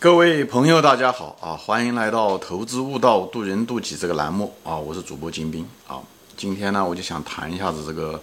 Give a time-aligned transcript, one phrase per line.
[0.00, 1.52] 各位朋友，大家好啊！
[1.54, 4.74] 欢迎来到《投资悟道，渡人渡己》这个栏目啊！
[4.74, 6.00] 我是主播金兵啊。
[6.38, 8.18] 今天呢，我就想谈一下子这个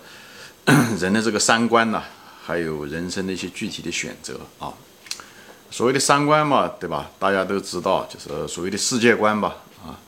[0.97, 2.01] 人的这个三观呢，
[2.43, 4.73] 还有人生的一些具体的选择啊。
[5.69, 7.11] 所谓的三观嘛，对吧？
[7.20, 10.00] 大家都知道，就是所谓的世界观吧啊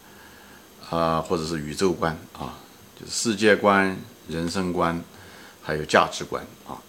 [0.90, 2.58] 啊，或者是宇宙观啊，
[3.00, 3.96] 就是世界观、
[4.28, 5.00] 人生观，
[5.62, 6.82] 还有价值观啊。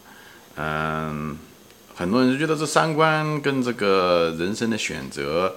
[0.56, 1.38] 嗯。
[2.00, 5.54] 很多人就觉得这三观跟这个人生的选择，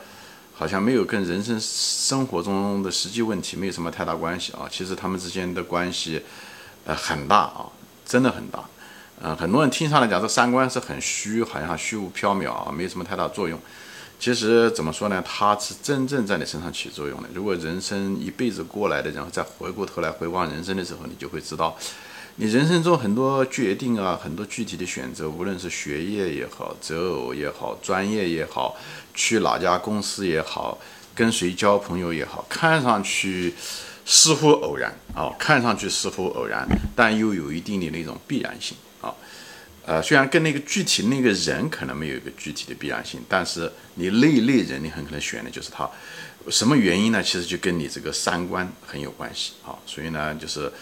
[0.54, 4.68] 好像没有跟人生生活中的实际问题没有什么太大关系啊。
[4.70, 6.22] 其实他们之间的关系，
[6.84, 7.68] 呃，很大啊，
[8.06, 8.62] 真的很大。
[9.22, 13.58] 嗯，很多人听上来讲这三观是很虚，好像虚无缥缈啊，没有什么太大作用。
[14.20, 15.24] 其实怎么说呢？
[15.26, 17.30] 它是真正在你身上起作用的。
[17.34, 21.78] 如果人生一辈子过来的，然后再回过头来回望人生的时候，你就会知道。
[22.38, 28.76] 你人生中很多决定啊，很多具体的选择，无论是学业也好，择偶也好，专业也好，
[29.14, 30.80] 去哪家公司也好，
[31.14, 33.54] 跟谁交朋友也好，看上去
[34.04, 39.14] 似乎偶然啊，看上去似乎偶然，但又有一定的那种必然性啊。
[39.86, 45.88] 呃，虽然跟那个具体那个人可能没有一个具体的必然性，但是你那一类人，你很可能选的就是他。
[46.50, 47.24] 什么原因呢？
[47.24, 49.78] 其实就跟你这个三观很有关系啊。
[49.86, 50.74] 所以呢，就是。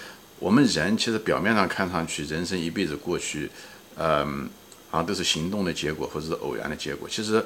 [0.42, 3.47] 我们人其实表面上看上去，人生一辈子过去，
[3.95, 4.50] 嗯，
[4.89, 7.08] 好像都是行动的结果，或者是偶然的结果。
[7.08, 7.45] 其实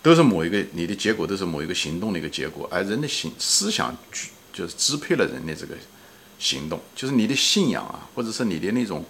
[0.00, 2.66] 都是某一个你的结果，都是某一个行动的一个结果。
[2.72, 3.94] 而人的行思想，
[4.54, 5.74] 就是支配了人的这个
[6.38, 9.04] 行动，就是你的信仰啊，或者是你的那种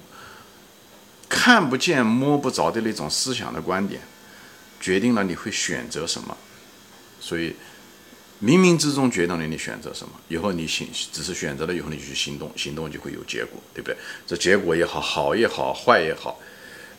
[1.29, 4.01] 看不见摸不着的那种思想的观点，
[4.81, 6.37] 决定了你会选择什么。
[7.21, 7.55] 所以。
[8.43, 13.97] 冥冥之中决定了你选择什么，以后你行只是选择了以后你去行动，行动就会有结果，对不对？
[14.27, 16.41] 这结果也好，好也好，坏也好，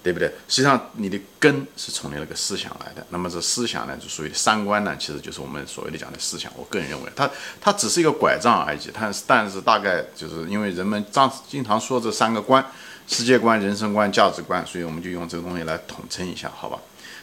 [0.03, 0.27] 对不对？
[0.47, 6.51] 实际上你的根是从你那个思想来的，那么这思想呢，就属于三观呢，其实就是我们所谓的讲的思想。
[6.55, 7.27] 我个人认为，它
[7.59, 12.63] 它只是一个拐杖而已，它但是大概就是因为人们常经常说这三个观：
[13.07, 16.79] 世界观、人生观、价值观，所以我们就用这个东西来统称一下，好吧？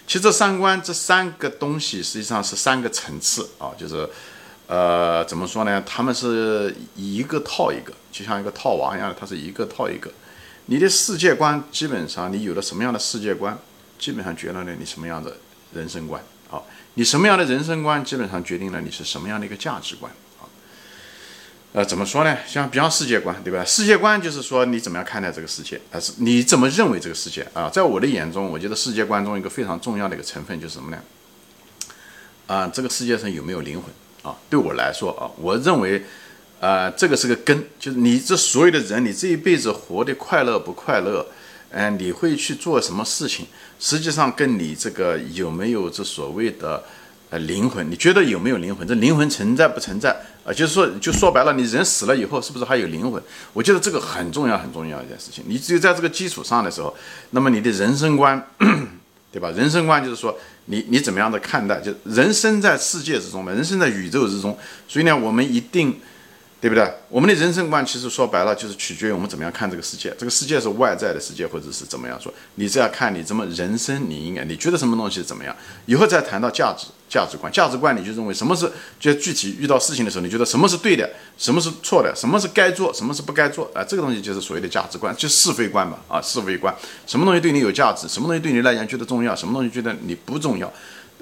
[0.08, 4.08] 其实这三观这三个东西实际上是三个层次啊，就是，
[4.66, 5.82] 呃，怎么说呢？
[5.86, 10.10] 他们是一个套一个，就像一个套娃一样的，它是一个套一个。
[10.64, 13.58] 你的世界观基本上，你有了什么样的世界观，
[13.98, 15.36] 基本上决定了你什么样的
[15.74, 16.62] 人生观啊。
[16.94, 20.10] 你什么样的人生观，基本上决定了你是什么样的一个价值观。
[21.74, 22.34] 呃，怎么说呢？
[22.46, 23.62] 像比方世界观，对吧？
[23.62, 27.68] 世界观就是说你怎么样看待这个世界，还是你怎么认为这个世界啊？
[27.68, 30.98] 在我的眼中，我觉得世界观中一个非常重要的一个成分就是什么呢？
[32.46, 33.92] 啊，这个世界上有没有灵魂
[34.22, 34.34] 啊？
[34.48, 36.02] 对我来说啊，我认为，
[36.58, 41.26] 呃，这个是个根，就是你这所有的人，你这一辈子活得快乐不快乐，
[41.70, 43.46] 嗯，你会去做什么事情，
[43.78, 46.82] 实际上跟你这个有没有这所谓的。
[47.30, 48.88] 呃，灵魂，你觉得有没有灵魂？
[48.88, 50.16] 这灵魂存在不存在？
[50.48, 53.22] 啊，就是说，就说白了，你人死了以后，是不是还有灵魂？
[53.52, 55.44] 我觉得这个很重要，很重要一件事情。
[55.46, 56.96] 你只有在这个基础上的时候，
[57.32, 58.42] 那么你的人生观，
[59.30, 59.50] 对吧？
[59.50, 61.78] 人生观就是说，你你怎么样的看待？
[61.80, 64.56] 就人生在世界之中嘛，人生在宇宙之中，
[64.88, 66.00] 所以呢，我们一定。
[66.60, 66.92] 对不对？
[67.08, 70.12] 我们的人生观其实说白了就是取决于我们怎么样看这个世界。
[70.18, 72.34] 这个世界是外在的世界，或者是怎么样说？
[72.56, 74.10] 你这样看，你怎么人生？
[74.10, 75.54] 你应该你觉得什么东西怎么样？
[75.86, 78.68] 以后再谈到价值、价值观、价值观，你就认为什么是？
[78.98, 83.70] 就具体遇到事情的时候，你觉得什么是对的，什么是错的，什么是该做，什么是不该做？
[83.72, 85.98] 啊，这个东西就是所谓的价值观，就是非观嘛。
[86.08, 86.74] 啊，是非观，
[87.06, 88.08] 什么东西对你有价值？
[88.08, 89.36] 什么东西对你来讲觉得重要？
[89.36, 90.66] 什么东西觉得你不重要？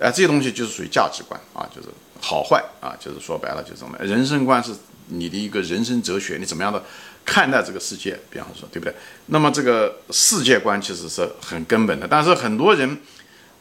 [0.01, 1.89] 啊，这些东西就是属于价值观啊，就是
[2.23, 3.99] 好坏啊，就是说白了就是什么？
[3.99, 4.73] 人生观是。
[5.09, 6.83] 你的一个人生哲学，你怎么样的
[7.25, 8.19] 看待这个世界？
[8.31, 8.95] 比方说，对不对？
[9.27, 12.99] 那么这个世界观其实是很根本的，但是很多人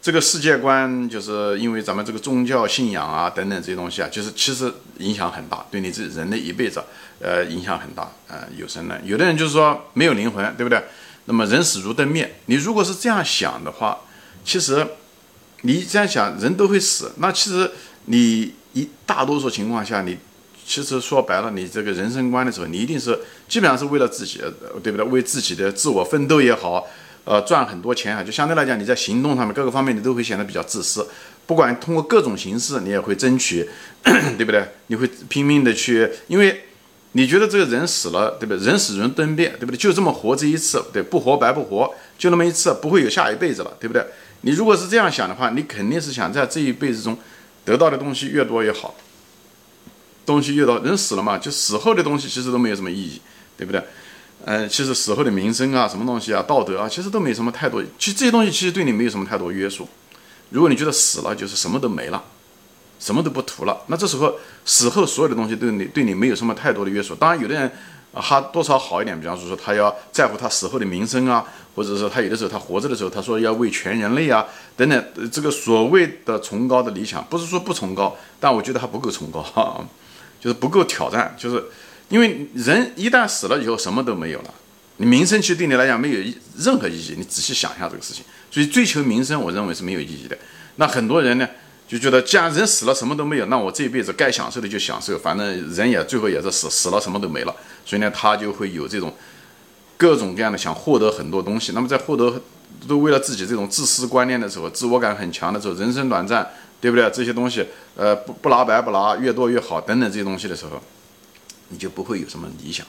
[0.01, 6.83] 这个世界观就是因为咱们这个宗教信仰啊等等这些东西啊，就是其实影响很大，对你这人的一辈子
[7.19, 10.83] 呃影响很大呃有生呢，有的人就是说没有灵魂，对不对？
[11.25, 13.99] 那么人死如灯灭，你如果是这样想的话，
[14.43, 14.85] 其实
[15.61, 17.71] 你这样想，人都会死，那其实
[18.05, 20.17] 你一大多数情况下你。
[20.65, 24.41] 其实说白了，你这个人生观的时候，你一定是基本上是为了自己，
[24.81, 25.05] 对不对？
[25.05, 26.87] 为自己的自我奋斗也好，
[27.23, 31.07] 呃，赚很多钱啊，就相对来讲，你在行动上面各个方面你都会显得比较自私。
[31.45, 33.69] 不管通过各种形式，你也会争取，
[34.03, 34.67] 对不对？
[34.87, 36.63] 你会拼命的去，因为
[37.11, 38.65] 你觉得这个人死了，对不对？
[38.65, 39.77] 人死人蹲变，对不对？
[39.77, 44.03] 就这么活这一次，对，不活白不活，就那么一次，不会有下一辈子了，对不对？
[44.41, 47.15] 你如果是这样想的话，你肯定是想在这一辈子中
[47.63, 48.95] 得到的东西越多越好。
[50.25, 53.21] 东西越到，人死了嘛，就死后的东西其实都没有什么意义，
[53.57, 53.83] 对不对？
[54.43, 57.81] 呃，其实死后的名声啊，什么东西啊，道德啊，其实都没什么太多。
[57.97, 59.87] 其实这些东西其实对你没有什么太多约束。
[60.49, 62.23] 如果你觉得死了就是什么都没了，
[62.99, 67.15] 什么都不图了，那这时候死后所有的东西对你对你没有什么太多的约束。
[67.15, 67.71] 当然，有的人，
[68.13, 71.43] 他多少好一点，比方说说他要在乎他死后的名声啊，
[71.75, 74.45] 或者说他有的时候他活着的时候，他说要为全人类啊
[74.77, 79.83] 等等，这个所谓的崇高的理想，不是说不崇高，但我觉得还不够崇高，哈，
[80.45, 81.65] 就是不够挑战，就是
[82.09, 84.53] 因为人一旦死了以后什么都没有了。
[84.97, 86.19] 你名声其实对你来讲没有
[86.59, 88.23] 任何意义，你仔细想一下这个事情。
[88.51, 90.37] 所以追求名声，我认为是没有意义的。
[90.75, 91.49] 那很多人呢
[91.87, 97.55] 就觉得，既然人死了什么都没有，那我这一辈子该享受的就享受，反正人也最后也是死，死了什么都没了。
[97.83, 99.11] 所以呢，他就会有这种
[99.97, 101.71] 各种各样的想获得很多东西。
[101.73, 102.39] 那么在获得
[102.87, 106.47] 都为了自己这种自私观念的时候，自我感很强的时候，人生短暂，
[106.79, 107.09] 对不对？
[107.11, 107.65] 这些东西，
[107.95, 110.81] 呃，不不拿白不拿，越多越好等等这些东西的时候，
[111.69, 112.85] 你就不会有什么理想。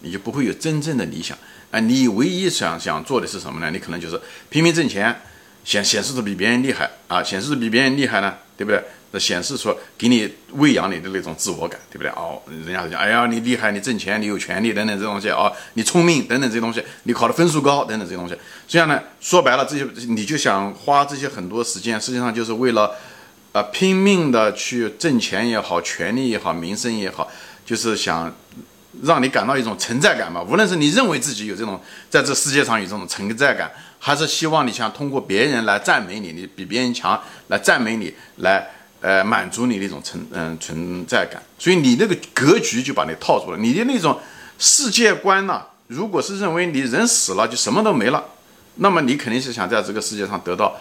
[0.00, 1.36] 你就不会有真正的理想
[1.70, 1.80] 啊！
[1.80, 3.70] 你唯一想想做的是什么呢？
[3.70, 4.20] 你可能就是
[4.50, 5.22] 拼命挣钱，
[5.64, 7.22] 显显示的比别人厉害啊！
[7.22, 8.84] 显示的比别人厉害呢，对不对？
[9.18, 12.10] 显示出给你喂养你的那种自我感，对不对？
[12.10, 18.36] 哦，人家讲，哎呀，你厉害，你挣钱，你有权利等等这东西啊，你聪明等等这些东西，你考的分数高等等这些东西。
[18.68, 22.94] 这样呢，说白了，这些你就想花这些很多时间，实际上就是为了
[23.52, 27.28] 呃拼命的去挣钱也好，权利也好，名声也好，
[27.64, 28.34] 就是想。
[29.02, 30.42] 让你感到一种存在感嘛？
[30.42, 31.78] 无论是你认为自己有这种
[32.08, 38.66] 在这世界上有这种存在感，还是希望你想通过别人来赞美你，你比别人强来赞美你，来
[39.06, 41.40] 呃满足你那种存嗯存在感。
[41.58, 43.58] 所以你那个格局就把你套住了。
[43.58, 44.18] 你的那种
[44.58, 48.24] 世界观呢，如果是认为你人死了就什么都没了，
[48.76, 50.74] 那么你肯定是想在这个世界上得到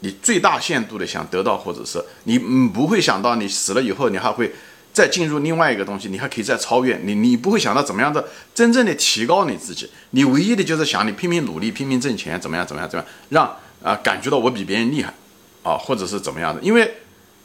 [0.00, 2.36] 你最大限度的想得到，或者是你
[2.74, 4.52] 不会想到你死了以后你还会。
[4.94, 8.24] 再进入另外一个东西，你还可以再超越你，你不会想到怎么样的
[8.54, 15.12] 真正的提高你自己，你唯一的就是想你拼命努力，拼命挣钱，怎么样怎么样怎么样，让啊感觉到我比别人厉害，
[15.64, 16.62] 啊或者是怎么样的？
[16.62, 16.94] 因为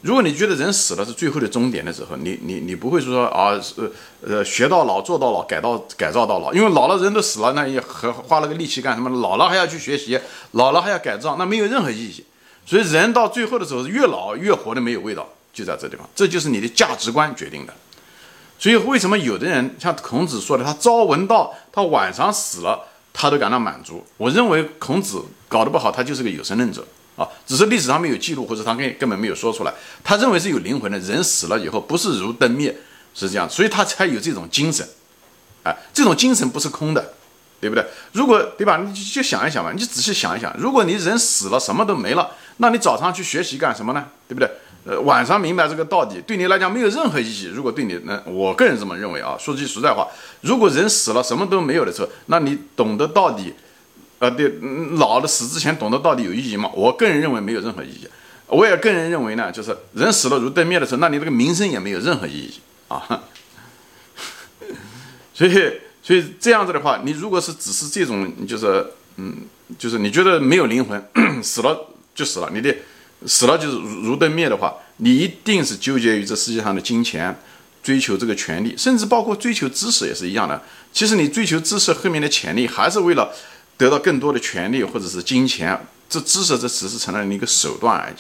[0.02, 3.92] 如果你觉得人死了是最后的终点的时候，你你你不会说啊呃
[4.22, 9.10] 呃学到老做到老改到改造到老，因为老了人都死了，那也和花了个力气干什么？
[9.22, 10.20] 老了还要去学习，
[10.52, 12.24] 老了还要改造，那没有任何意义。
[12.66, 15.28] 所以人到最后的时候，越老越活得没有味道。
[15.52, 17.74] 就在这地方，这就是你的价值观决定的。
[18.58, 22.80] 所以，为什么有的人像孔子说的，他朝闻道，他晚上死了，
[23.12, 24.06] 他都感到满足？
[24.16, 26.86] 我认为孔子搞得不好，他就是个有神论者
[27.20, 29.74] 啊，只是历史上没有记录，或者他根根本没有说出来。
[30.02, 32.74] 他认为是有灵魂的，人死了以后不是如灯灭，
[33.14, 34.88] 是这样，所以他才有这种精神。
[35.64, 37.14] 哎，这种精神不是空的，
[37.60, 37.86] 对不对？
[38.14, 38.78] 如果对吧？
[38.78, 44.06] 你就想一想吧，你仔细想一想，如果你人死了，什么都没了，那你早上去学习干什么呢？
[44.28, 44.50] 对不对？
[44.86, 47.52] 呃，晚上明白这个道理，对你来讲没有任何意义。
[47.54, 49.36] 如果对你，那我个人这么认为啊。
[49.38, 50.08] 说句实在话，
[50.40, 53.54] 如果人死了什么都没有的时候，那你懂得到底，
[54.20, 54.54] 呃，对，
[54.98, 56.70] 老的死之前懂得到底有意义吗？
[56.74, 58.08] 我个人认为没有任何意义。
[58.48, 62.54] 我也个人认为呢，就是人死了如灯灭的时候，那你这个名声也没有任何意义
[62.88, 63.24] 啊。
[65.34, 65.52] 所以，
[66.04, 68.86] 所以这样子的话，你如果是只是这种，就是
[69.18, 69.38] 嗯，
[69.78, 71.04] 就是你觉得没有灵魂，
[71.44, 72.76] 死了就死了，你的。
[73.26, 77.38] 死了就是如灯灭的话，你一定是纠结于这世界上的金钱，
[77.84, 80.64] 追求这个权利，甚至包括追求知识也是一样的。
[80.94, 83.30] 其实你追求知识后面的潜力，还是为了
[83.80, 85.88] 得到更多的权利或者是金钱。
[86.08, 88.16] 这知识这只是成了你一个手段而已。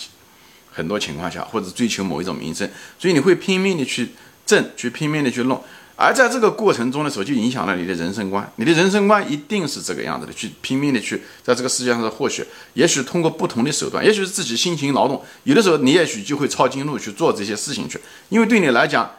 [0.71, 4.09] 很多情况下，或者追求某一种名声，所以你会拼命的去
[4.45, 5.61] 挣，去拼命的去弄。
[5.95, 8.49] 而在这个过程中的时候，就影响了你的人生观。
[8.55, 12.45] 你的人生观一定是这个样子的，去拼命的去在这个世界上的获取。
[12.75, 17.99] 也许通过不同的手段，也许是自己辛勤劳动，有的时候你也许就会抄近路去做这些事情去。
[18.29, 19.11] 因为对你来讲，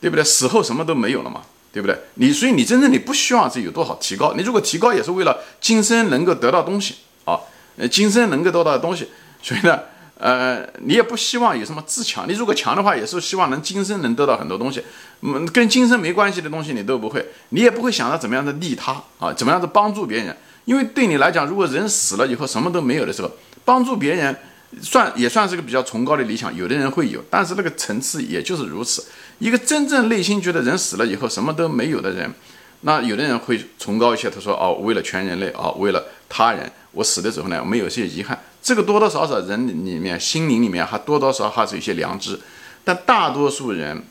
[0.00, 0.22] 对不对？
[0.22, 1.98] 死后什么都没有了嘛，对不对？
[2.14, 4.34] 你所以你真正你不希望自己有多少提高。
[4.34, 7.40] 你如果提高也是为了今生能够得到东西啊，
[7.76, 9.08] 呃，今生能够得到的东西。
[9.42, 9.78] 所以呢。
[10.20, 12.28] 呃，你也不希望有什么自强。
[12.28, 14.82] 你如果强的话，也是希望能今生能得到很多东西。
[15.20, 20.36] 嗯，跟今生没关系的东西你都不会，你也不会想到怎么样的利他啊，怎么样的帮助别人。
[20.64, 23.30] 因为对你来讲，如果人死了以后什么都没有的时候，
[23.64, 24.36] 帮助别人
[24.82, 26.52] 算也算是个比较崇高的理想。
[26.56, 29.04] 有的人会有，但是那个层次也就是如此。
[29.38, 32.32] 一个真正内心觉得人死了以后什么都没有的人，
[32.80, 34.28] 那有的人会崇高一些。
[34.28, 42.38] 他说：“哦，为了全人类啊，为了他人，我死的时候呢，没有些遗憾。”这个多多少少人里面心灵里面还多多少少还是有些良知，
[42.84, 44.02] 但大多数人，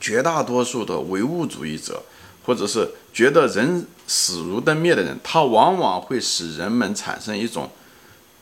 [0.00, 2.02] 绝大多数的唯物主义者，
[2.44, 7.70] 或者是觉得人死如灯灭的人，他往往会使人们产生一种，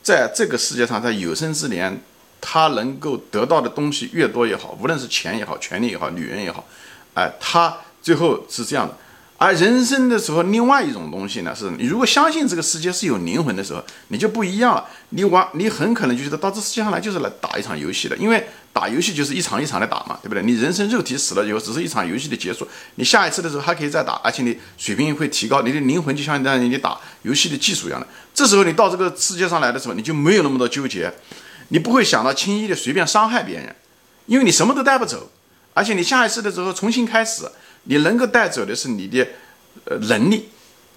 [0.01, 2.01] 在这个世界上，在有生之年，
[2.39, 6.65] 他能够得到的东西越多越好，无论是钱也好，权利也好，女人也好，
[7.13, 8.95] 哎，他最后是这样的，
[9.37, 14.85] 而人生的时候，另外一种东西呢，是你如果相信这个世界是有灵魂的时候，你就不一样了。
[15.09, 20.43] 你往你很可能就觉得到这世界上来就是来打一场游戏的，因为打游戏就是一场一场的打嘛，对不对？
[20.43, 28.07] 你人生肉体死了以后，只是一场游戏的结束，你下一次的时候还可以再打，而且你水平会提高，你的灵魂就像你打游戏的技术一样的。
[28.33, 31.11] 这时候你到这个世界上来的时候，你就没有那么多纠结，
[31.69, 33.75] 你不会想到轻易的随便伤害别人，
[34.25, 35.31] 因为你什么都带不走，
[35.73, 37.49] 而且你下一次的时候重新开始。
[37.89, 39.25] 你能够带走的是你的，
[39.85, 40.49] 呃，能力，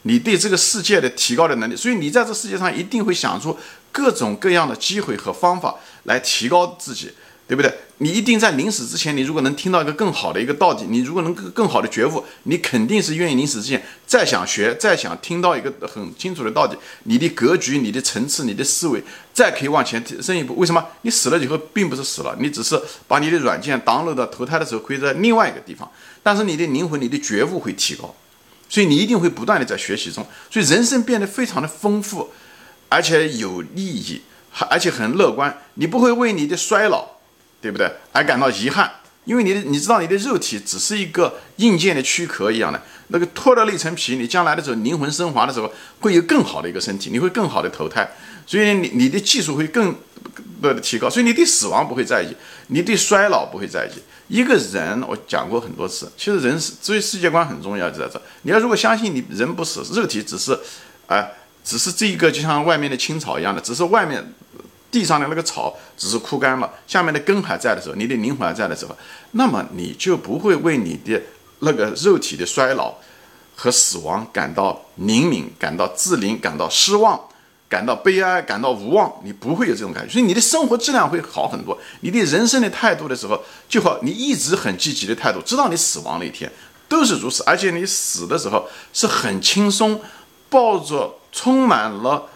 [0.03, 3.57] 你对这个世界的提高的能力，所以你在这世界上一定会想出
[3.93, 7.13] 各种各样的机会和方法来提高自己。
[7.51, 7.75] 对不对？
[7.99, 16.77] 你一定在临死之前，你如果能听到一个更好的一个道理，你如果能更更好的觉悟，你肯定是愿意临死之前再想学，再想听到一个很清楚的道理。
[17.03, 19.03] 你的格局、你的层次、你的思维，
[19.35, 20.55] 再可以往前提升一步。
[20.55, 20.87] 为什么？
[21.03, 25.91] 你死了以后并不是死了，你只是把你的软件当落到投胎的时候会在另外一个地方，
[26.23, 28.15] 但是你的灵魂、你的觉悟会提高，
[28.69, 32.31] 所以你一定会不断的在学习中，所以人生变得非常的丰富，
[32.89, 35.59] 而且有意义，还而且很乐观。
[35.75, 37.20] 你不会为你的衰老。
[37.61, 37.91] 对不对？
[38.13, 38.91] 而感到遗憾，
[39.25, 48.09] 因为你的你知道你的肉体只是一个硬件的躯壳一样的，那个脱了那层皮，你将来的时候灵魂升华的时候会有更好的一个身体，你会更好的投胎，
[48.47, 49.95] 所以你你的技术会更
[50.63, 52.35] 的提高，所以你对死亡不会在意，
[52.69, 54.01] 你对衰老不会在意。
[54.29, 58.21] 一个人我讲过很多次，其实人是所以世界观很重要就在这。
[58.43, 60.59] 你要如果相信你人不死，肉体只是
[61.09, 64.33] 哎，只是这一个就像外面的青草一样的，只是外面。
[64.91, 68.97] 地上的那个草只是枯干了，下面的根还在的时候，你的灵魂还在的时候，
[69.33, 71.21] 那么你就不会为你的
[71.61, 72.95] 那个肉体的衰老
[73.55, 77.21] 和死亡感到灵敏、感到自怜、感到失望、
[77.69, 81.79] 感到悲哀、感到无望，你不会有这种感觉，所以你的生活质量会好很多。
[82.01, 86.51] 你对人生的态度的时候，就好，你一直很积极的态度，直到你死亡那一天
[86.89, 90.01] 都是如此，而且你死的时候是很轻松，
[90.49, 92.27] 抱着充满了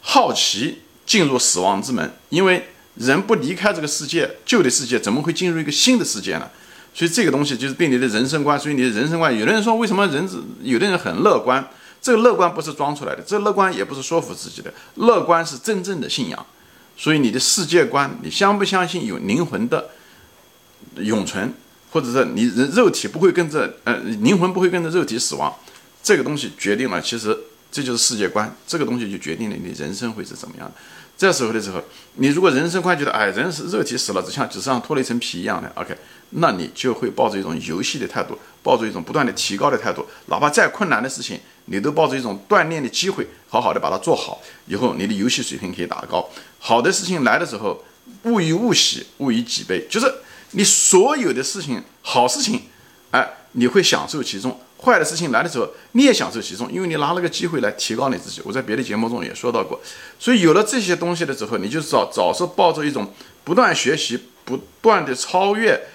[0.00, 0.82] 好奇。
[1.06, 6.48] 进入死亡之门，因为人不离开这个世界，旧的世界怎么会进入一个新的世界呢？
[6.94, 8.58] 所以这个东西就是对你的人生观。
[8.58, 10.28] 所以你的人生观，有的人说为什么人，
[10.62, 11.68] 有的人很乐观，
[12.00, 16.46] 这个乐观不是装出来的，这个乐观也不是说服自己的，乐观是真正的信仰。
[16.96, 19.90] 所以你的世界观，你相不相信有灵魂的
[20.98, 21.52] 永存，
[21.90, 25.52] 或者是你人肉体不会跟着，呃，灵魂不会跟着肉体死亡，
[26.02, 27.36] 这个东西决定了其实。
[27.74, 30.74] 这就是世界观，这个东西就决定了你人生会是怎么样的。
[31.18, 31.82] 这时候的时候，
[32.14, 35.92] 你如果人生观觉得，哎，人是肉体死了，只像纸上脱了一层皮一样的，OK，
[36.30, 46.30] 那你就会抱着一种游戏的态度，抱着一种不断的提高的态度，哪怕再困难的事情，你都抱着一种锻炼的机会，好好的把它做好，以后你的游戏水平可以打高。
[46.60, 47.84] 好的事情来的时候，
[48.22, 50.06] 勿以物喜，勿以己悲，就是
[50.52, 52.62] 你所有的事情，好事情，
[53.10, 54.60] 哎，你会享受其中。
[54.84, 58.40] 坏的事情来的时候，你也享受其中，因为你拿了个机会来提高你自己。
[58.44, 59.80] 我在别的节目中也说到过，
[60.18, 63.12] 所以有了这些东西的时候，你就早早是抱着一种
[63.42, 65.88] 不断学习、不断的超越，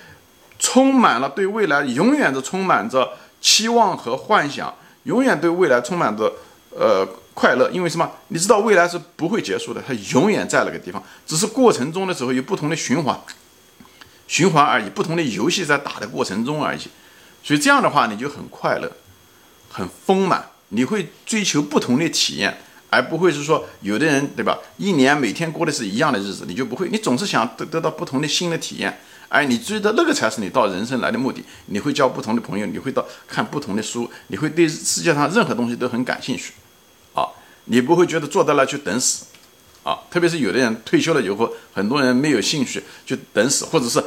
[0.57, 6.33] 充满了对未来永远都充满着期望和幻想，永远对未来充满着
[6.71, 7.69] 呃快乐。
[7.71, 8.09] 因为什么？
[8.27, 13.19] 你知道未来是不会结束的，它永远在那个地方，只是过程中的时候有不同的循环，
[14.27, 16.79] 循环而已，不同的游戏在打的过程中而已。
[17.43, 18.91] 所以这样的话，你就很快乐，
[19.69, 20.49] 很丰满。
[20.71, 22.55] 你会追求不同的体验，
[22.91, 24.59] 而不会是说有的人，对吧？
[24.77, 26.87] 一年每天过的是一样的日子，你就不会。
[26.89, 31.43] 你总是想得得到不同的新的体验，而你追的那个才是你到人生来的目的。
[31.65, 36.53] 你会交不同的朋友，你会到看不同的书，你会对世界上任何东西都很感兴趣，
[37.15, 37.25] 啊，
[37.65, 39.25] 你不会觉得坐在那去等死，
[39.81, 44.03] 啊，特别是有的人退休了以后，很多人没有兴趣就等死，或者是。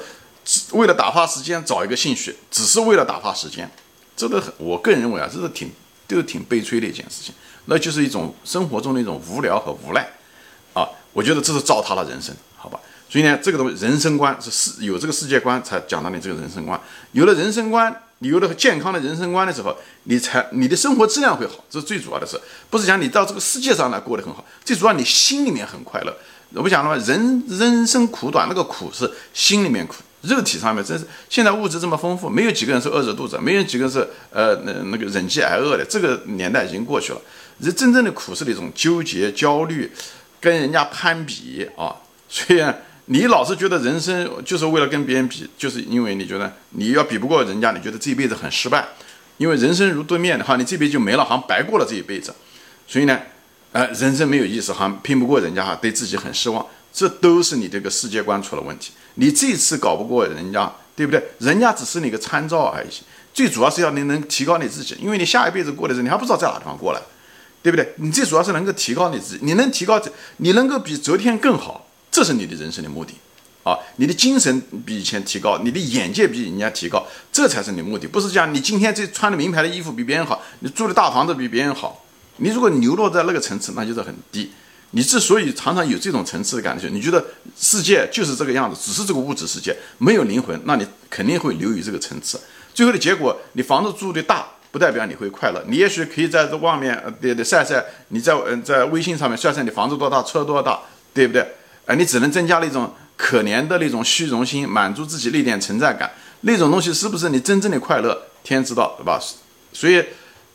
[0.73, 3.71] 为了打发时间找一个兴趣，只是为了打发时间，
[4.17, 5.71] 这都很，我个人认为啊，这是挺
[6.09, 7.35] 都是挺悲催的一件事情，
[7.67, 10.09] 那就是一种生活中的一种无聊和无奈，
[10.73, 12.81] 啊，我觉得这是糟蹋了人生，好吧？
[13.09, 16.81] 所以呢，这个东西人生观是世有这个世界观才讲到你这个人生观，
[17.13, 26.17] 有了人生观，你有了健康的人生观的时候，你才你的生活质量会好，这是最主要的事，不是讲你到这个世界上来过得很好，最主要你心里面很快乐。
[26.55, 27.05] 我不讲了吗？
[27.07, 29.97] 人人生苦短，那个苦是心里面苦。
[30.23, 37.21] 肉体上面，真是现在物质这么丰富，没有几个人是饿着肚子，没有几个是呃那那个忍饥挨饿的，这个年代已经过去了。
[37.59, 39.91] 人真正的苦是那种纠结、焦虑，
[40.41, 41.97] 跟人家攀比啊。
[42.29, 42.65] 所以
[43.07, 48.87] 你老是觉得人生就是为了跟别人比，就是因为你觉得你要比不过人家，你觉得这一辈子很失败。
[49.39, 52.33] 因为人生如对面的话，你这辈子就没了，好像白过了这一辈子。
[52.87, 53.19] 所以呢，
[53.73, 56.65] 呃，人生没有意思，好像拼不过人家，哈，对自己很失望。
[56.93, 58.93] 这都是你这个世界观出了问题。
[59.15, 61.23] 你这次搞不过人家，对不对？
[61.39, 62.89] 人家只是你个参照而已。
[63.35, 67.01] 最主要是要你能提高你自己，因为你下一辈子过的时候，你还不知道在哪地方过来，
[67.63, 67.95] 对不对？
[67.97, 70.01] 你最主要是能够提高你自己，你能提高，
[70.37, 73.15] 你能够比昨天更好，这是你的人生的目的。
[73.65, 78.09] 啊，你的精神比以前提高，你的眼界比人家提高，这才是你目的。
[78.09, 82.05] 不是讲你今天这穿的名牌的衣服比别人好，你住的大房子比别人好。
[82.39, 84.51] 你如果流落在那个层次，那就是很低。
[84.93, 87.23] 你之所以常常有这种层次的感觉，你觉得
[87.59, 92.41] 世界就是这个样子，只是这个物质世界没有灵魂，那你肯定会流于这个层次。
[92.73, 95.63] 最后的结果，你房子住的大，不代表你会快乐。
[95.67, 100.81] 你也许可以在这外面呃，对对晒晒，你在嗯在微信上面晒晒你房子多大，车多大，
[101.13, 101.47] 对不对？
[101.87, 102.93] 哎，你只能增加了一种。
[103.15, 108.21] 可怜的那种虚荣心，满足自己那点存在感，那种东西是不是你真正的快乐？
[108.43, 109.21] 天知道，对吧？
[109.73, 110.05] 所以，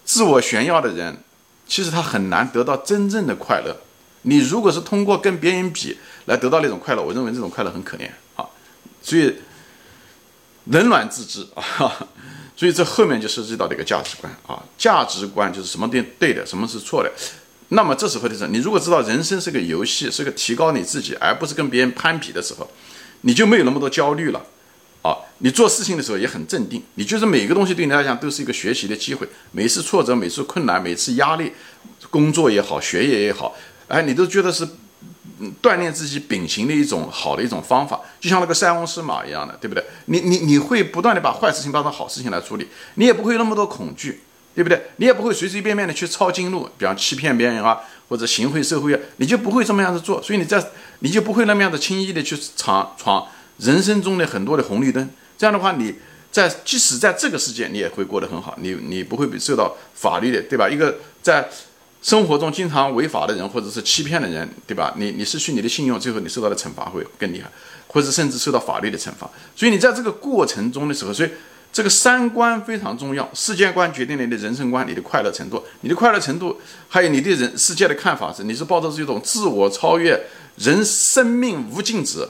[0.03, 1.17] 自我炫耀的人，
[1.65, 3.77] 其实他很难得到真正的快乐。
[4.28, 8.46] 你如果是通过跟别人比来得到那种快乐，我认为这种快乐很可怜啊。
[9.02, 9.34] 所以，
[10.66, 11.64] 冷暖自知啊。
[12.58, 17.12] 所以这后面就涉及到这个价值观啊，价值观就是什么对对的，什么是错的。
[17.70, 22.68] 那么这时候的是，你如果知道人生是个游戏，是个提高你自己，而不是跟别人攀比的时候，
[23.22, 24.42] 你就没有那么多焦虑了，
[25.04, 31.54] 啊，你做事情的时候也很镇定，你就是每个东西对你来讲都是一个学习的机会，每次挫折，每次困难，每次压力，
[32.10, 33.56] 工作也好，学业也好，
[33.88, 34.67] 哎，你都觉得是
[35.62, 39.84] 锻炼自己秉行的一种好的一种方法，就像那个塞翁失马一样的，对不对？
[40.06, 44.22] 你你你会不断的把坏事情当成好事情来处理，你也不会有那么多恐惧。
[44.56, 44.88] 对不对？
[44.96, 47.79] 你也不会随随便便的去抄近路，比方欺骗别人啊，
[48.10, 50.20] 或者行贿受贿啊，你就不会这么样子做。
[50.20, 50.60] 所以你在
[51.01, 53.27] 你就不会那么样子轻易的去闯闯
[53.58, 55.08] 人生中的很多的红绿灯。
[55.38, 55.94] 这样的话，你
[56.32, 58.58] 在即使在这个世界，你也会过得很好。
[58.60, 60.67] 你你不会受到法律的，对吧？
[60.67, 61.48] 一个在
[62.01, 64.94] 生活中经常违法的人，或者是欺骗的人，对吧？
[64.98, 67.50] 你你失去你的信用，最后你受到的惩罚会更厉害，
[67.88, 69.30] 或者甚至受到法律的惩罚。
[69.56, 71.30] 所以你在这个过程中的时候，所以。
[71.74, 80.20] 这个三观非常重要，世界观决定了你的人生观，你的快乐程度，你的快乐程度，还有你对人世界的看法是，你是抱着这种自我超越，
[80.56, 82.27] 人生命无尽止，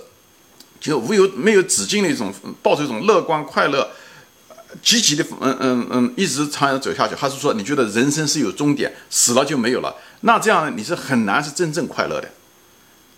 [0.81, 3.89] 就无有没有止境的一种，抱着一种乐观快乐，
[4.81, 9.95] 积极的，嗯嗯嗯，一直长远走下去，还是说你觉得人生是有终点，死了就没有了？
[10.21, 12.29] 那这样你是很难是真正快乐的，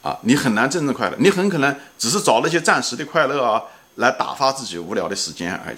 [0.01, 3.63] 啊，你很难真正快乐，你很可能只是找那些暂时的快乐啊，
[3.95, 5.77] 来打发自己无聊的时间而已。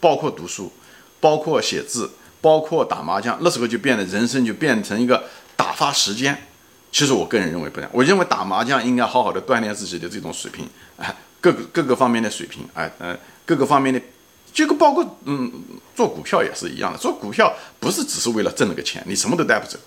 [0.00, 0.72] 包括读书，
[1.20, 5.24] 包括写字，包括打麻将，那时候就变得人生就变成一个
[5.56, 6.36] 打发时间。
[6.90, 14.00] 其实我个人认为不然，我认为打麻将应该好好的锻炼自己的这种水平，哎，各个各个方面的水平，哎，呃，各个方面的，
[14.52, 15.50] 这个包括嗯，
[15.94, 19.78] 做股票也是一样的，做股票不是只是为了挣那个钱，你什么都带不走。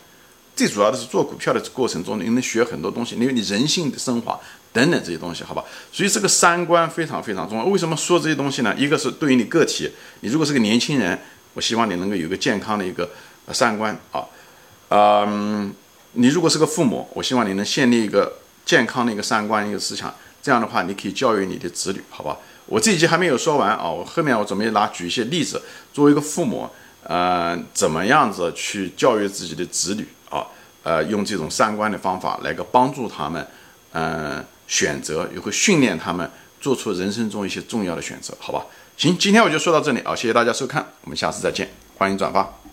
[0.56, 4.39] 最主要的是做股票的过程中，你能学很多东西，因为你人性的升华
[4.71, 5.62] 等等这些东西，好吧？
[5.91, 7.65] 所以这个三观非常非常重要。
[7.65, 8.73] 为什么说这些东西呢？
[8.78, 11.19] 一个是对于你个体，你如果是个年轻人，
[11.54, 13.10] 我希望你能够有个健康的一个
[13.51, 14.23] 三观啊，
[14.89, 15.73] 嗯，
[16.13, 22.38] 你如果是个父母，我希望你能建立一个健康的一个三观一个思想，这样的话你可以教育你的子女，好吧？
[22.67, 25.62] 我这一集还没有说完啊，我后面我准备拿举一些例子，
[25.93, 26.67] 作为一个父母，
[27.04, 30.45] 呃，怎么样子去教育自己的子女啊？
[30.84, 33.47] 呃，用这种三观的方法来个帮助他们，
[33.93, 38.65] 嗯，选择也会训练他们做出人生中一些重要的选择，好吧？
[38.97, 42.64] 行，今天我就说到这里啊，谢谢大家收看，我们下次再见，欢迎转发。